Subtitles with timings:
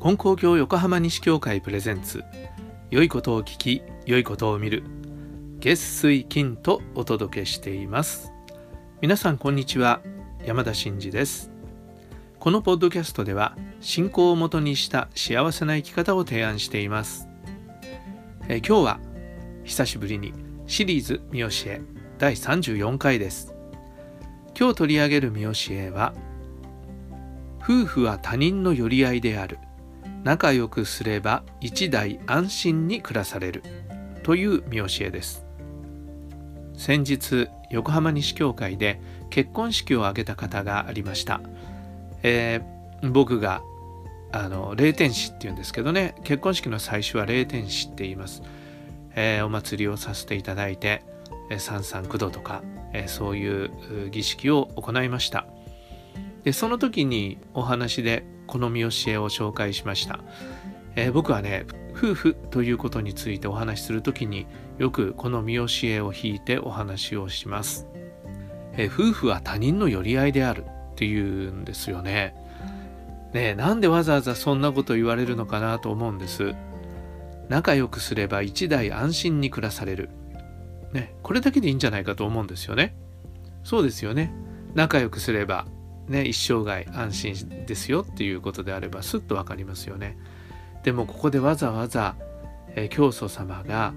[0.00, 2.22] 金光教横浜西教会プレゼンツ。
[2.88, 4.84] 良いことを聞き良いことを見る。
[5.58, 8.32] 月水金とお届けしています。
[9.00, 10.00] 皆さんこんにちは。
[10.46, 11.50] 山田真嗣です。
[12.38, 17.26] このポッドキャストでは信仰をもとにした幸せな生き方を提案しています。
[18.48, 19.00] え今日は
[19.64, 20.32] 久しぶりに
[20.68, 21.80] シリーズ見教え
[22.18, 23.52] 第34回です。
[24.56, 26.14] 今日取り上げる見教えは
[27.60, 29.58] 夫婦は他人の寄り合いである。
[30.24, 33.62] 仲良くすれば一代安心に暮らされる。
[34.22, 35.46] という見教えです。
[36.74, 39.00] 先日横浜西教会で
[39.30, 41.40] 結婚式を挙げた方がありました、
[42.22, 43.62] えー、僕が
[44.30, 46.14] あの霊天使っていうんですけどね。
[46.24, 48.42] 結婚式の最初は霊天使って言います、
[49.14, 51.02] えー、お祭りをさせていただいて
[51.58, 55.46] 三三九度とか、えー、そういう儀式を行いました。
[56.44, 60.18] でその時にお話でこの見教えを紹介しました、
[60.96, 67.86] えー、僕はね夫婦ということについてお話しする時によくこの見教えを引いてお話をします、
[68.72, 72.34] えー、夫婦は他人の寄り合いであるっていうんですよね。
[73.32, 76.56] ねなんでわざわざそんなこと言われるのかなと思うんです。
[77.48, 80.10] 仲良くすれば一代安心に暮らされる。
[80.92, 82.96] ねこれだけでいいんじゃないかと思うんですよね。
[83.62, 84.32] そうですよね。
[84.74, 85.66] 仲良くすれば
[86.08, 90.18] ね、一生涯安心ですよっていうことであればすっと分かりますよね。
[90.82, 92.16] でもここでわざわざ、
[92.74, 93.92] えー、教祖様が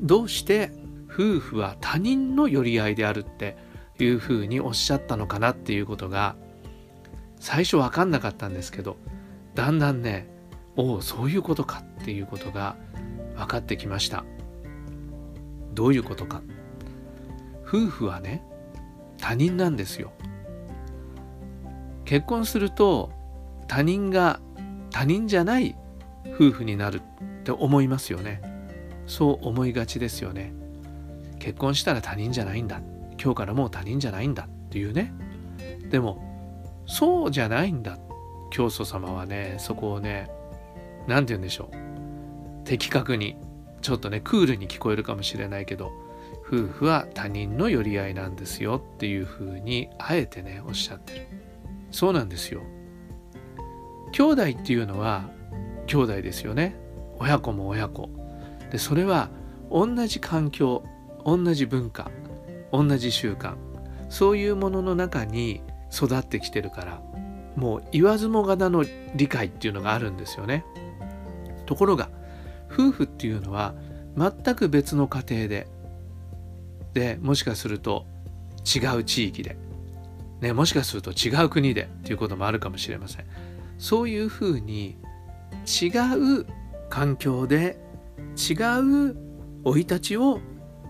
[0.00, 0.70] どうして
[1.10, 3.56] 夫婦は他人の寄り合いであるって
[3.98, 6.36] いうふうにおっしゃったのかなっていうことが
[7.40, 8.96] 最初分かんなかったんですけど
[9.54, 10.28] だんだんね
[10.76, 12.76] おおそういうことかっていうことが
[13.36, 14.24] 分かってきました。
[15.74, 16.42] どういうことか
[17.66, 18.42] 夫婦はね
[19.18, 20.12] 他人なんですよ。
[22.08, 23.10] 結婚すると
[23.66, 24.40] 他人が
[24.90, 25.76] 他人じゃない
[26.34, 28.40] 夫婦になるって思いますよね。
[29.06, 30.54] そう思いがちですよね。
[31.38, 32.80] 結婚したら他人じゃないんだ。
[33.22, 35.12] 今日からもう他人じゃないんだっていうね。
[35.90, 36.24] でも
[36.86, 37.98] そうじゃないんだ。
[38.50, 40.30] 教祖様はねそこをね
[41.06, 42.64] 何て言うんでしょう。
[42.64, 43.36] 的確に
[43.82, 45.92] ちょっとねクールに聞こえるかもしれないけど
[46.46, 51.47] 夫婦は他人の寄り合いなんですよっていうふうにあえてねおっしゃってる。
[51.90, 52.62] そうなんですよ。
[54.12, 55.30] 兄弟っていうのは
[55.86, 56.76] 兄弟ですよね。
[57.18, 58.10] 親子も親子。
[58.70, 59.30] でそれは
[59.70, 60.84] 同じ環境
[61.24, 62.10] 同じ文化
[62.72, 63.54] 同じ習慣
[64.08, 65.62] そういうものの中に
[65.92, 67.02] 育ってきてるから
[67.56, 68.84] もう言わずもがなの
[69.14, 70.64] 理解っていうのがあるんですよね。
[71.66, 72.08] ところが
[72.70, 73.74] 夫婦っていうのは
[74.16, 75.66] 全く別の家庭で
[76.94, 78.06] でもしかすると
[78.64, 79.56] 違う地域で
[80.40, 83.26] ね、もしかすると違う国でっていうこともあるかもしれません。
[83.78, 84.96] そういうふうに
[85.66, 85.88] 違
[86.40, 86.46] う
[86.90, 87.78] 環境で
[88.36, 89.16] 違う
[89.64, 90.40] 生い立ちを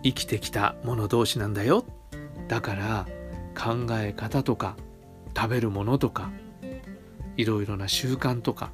[0.03, 1.85] 生きてきた者同士なんだよ。
[2.49, 3.07] だから
[3.57, 4.77] 考え方とか
[5.37, 6.31] 食べるものとか
[7.37, 8.73] いろいろな習慣とか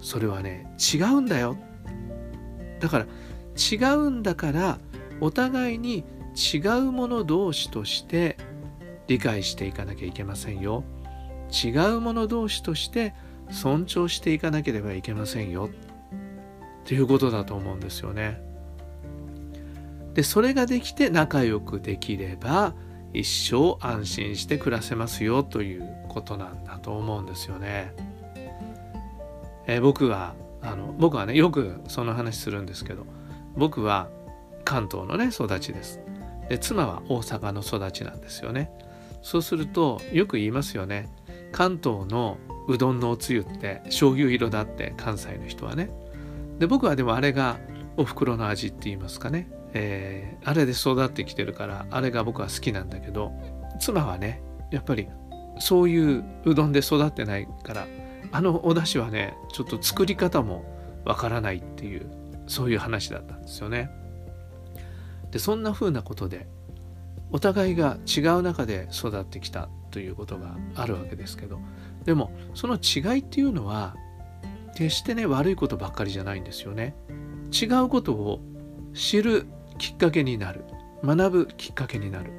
[0.00, 1.56] それはね違うんだよ。
[2.80, 3.06] だから
[3.56, 4.78] 違うんだから
[5.20, 6.04] お互いに
[6.36, 8.36] 違うもの同士として
[9.08, 10.84] 理解していかなきゃいけませんよ
[11.64, 13.14] 違う者同士として
[13.50, 15.70] 尊重していかなければいけませんよ
[16.82, 18.40] っていうことだと思うんですよね。
[20.14, 22.74] でそれができて仲良くできれば
[23.12, 27.94] 一生安心して暮らせますよということなんだと思うんですよね。
[29.66, 33.04] え僕はあの僕はねよくその話するんですけど
[33.56, 34.08] 僕は
[34.64, 36.00] 関東のね育ちです。
[36.48, 38.70] で妻は大阪の育ちなんですよね。
[39.26, 41.08] そうするとよく言いますよね。
[41.50, 42.38] 関東の
[42.68, 45.90] うどんのおつゆって醤油色だって関西の人はね。
[46.60, 47.58] で僕はでもあれが
[47.96, 53.32] お袋の味って言いますかね、えー、あれで育ってきてるからあれが僕は好きなんだけど
[53.80, 55.08] 妻はねやっぱり
[55.58, 57.88] そういううどんで育ってないから
[58.30, 60.64] あのお出汁はねちょっと作り方も
[61.04, 62.08] わからないっていう
[62.46, 63.90] そういう話だったんですよね。
[65.32, 66.46] でそんな風なことで
[67.36, 71.60] お互いが違う中で育ってきたということがあるわけですけど
[72.06, 73.94] でもその違いっていうのは
[74.74, 76.96] 決してね悪いことばっかりじゃないんですよね。
[77.52, 78.40] 違うことを
[78.94, 79.44] 知る
[79.76, 80.64] きっかけになる。
[81.04, 82.32] 学ぶきっかけになる。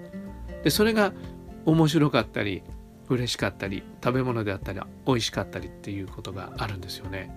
[0.63, 1.13] でそれが
[1.65, 2.63] 面白かったり
[3.07, 7.29] 嬉しかったり食べ物であったり美味しかったりっていうことがあるんですよね。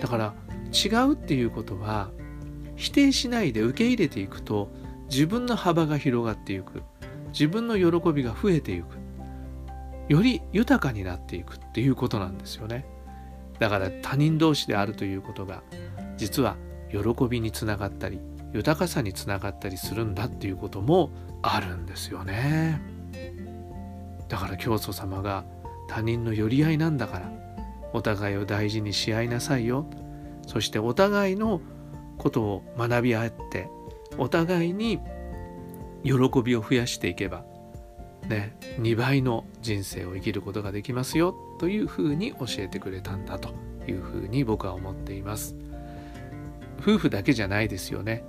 [0.00, 0.34] だから
[0.72, 2.08] 違うっていうことは
[2.74, 4.70] 否定しないで受け入れていくと
[5.10, 6.82] 自分の幅が広がっていく。
[7.28, 8.86] 自分の喜びが増えていく。
[10.08, 12.86] より豊かになっていくっていうことなんですよね。
[13.58, 15.62] だから他人同士であるということが
[16.16, 16.56] 実は
[16.90, 18.20] 喜びにつながったり
[18.52, 21.10] 豊かさにつながったりするんだっていうことも
[21.42, 22.80] あるんですよね。
[24.28, 25.44] だから教祖様が
[25.88, 27.32] 他人の寄り合いなんだから
[27.92, 29.86] お互いを大事にし合いなさいよ。
[30.46, 31.60] そしてお互いの
[32.18, 33.68] ことを学び合って
[34.18, 35.00] お互いに
[36.04, 37.44] 喜びを増やしていけば
[38.28, 43.54] ね2倍の人生を生きることができますよというふうに教えてくれたんだと
[43.88, 45.54] いうふうに僕は思っています。
[46.80, 48.24] 夫婦だけじゃないですよね。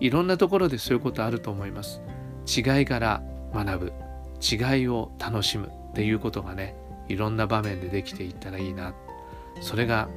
[0.00, 2.00] いろんなところでそういうことあると思います。
[2.46, 3.22] 違いから
[3.54, 3.92] 学ぶ
[4.40, 6.74] 違いを楽しむっていうことがね
[7.08, 8.94] いろんな場面でできていったらいいな。
[9.60, 10.08] それが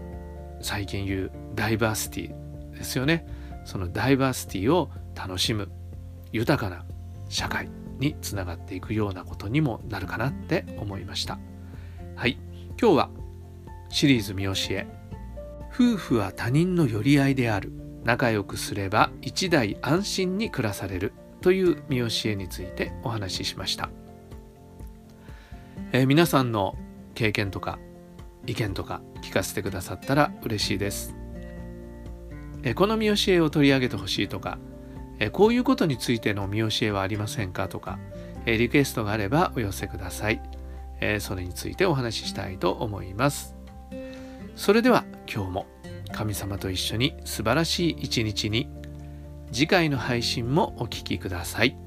[0.62, 3.28] 最近言うダイバーシティですよね。
[3.66, 5.70] そのダイバーシティを楽しむ
[6.32, 6.86] 豊かな
[7.30, 7.70] 社会
[8.00, 11.40] につながっていくようなことにもなるかなって思いました。
[12.16, 12.38] はい。
[12.80, 13.10] 今日は
[13.90, 14.88] シリーズ見教え。
[15.74, 17.72] 夫婦は他人の寄り合いである。
[18.04, 21.14] 仲良くすれば一代安心に暮らされる。
[21.46, 23.92] という見教えについてお話ししました、
[25.92, 26.76] えー、皆さんの
[27.14, 27.78] 経験とか
[28.48, 31.16] 意見とか聞かせてくださったら嬉しいです、
[32.64, 34.58] え、この見教えを取り上げてほしいとか、
[35.20, 38.00] え、こういうことについての見教えはありませんかとか、
[38.46, 40.42] えリクエストがあればお寄せください、
[41.02, 43.56] えそれについてお話ししたいと思います
[44.56, 45.66] それでは今日も
[46.12, 48.70] 神様と一緒に素晴らしい一日に
[49.52, 51.85] 次回の配信もお聴きください。